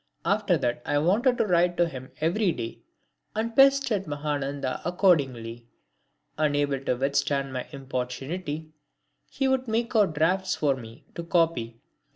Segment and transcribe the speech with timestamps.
[0.25, 2.79] After that I wanted to write to him every day
[3.35, 5.67] and pestered Mahananda accordingly.
[6.39, 8.71] Unable to withstand my importunity
[9.29, 11.77] he would make out drafts for me to copy.